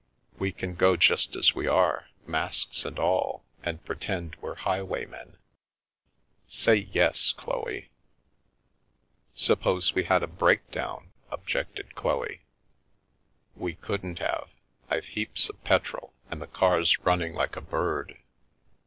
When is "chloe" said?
7.33-7.91, 11.93-12.41